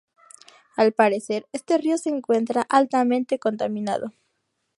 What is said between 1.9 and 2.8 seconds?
se encuentra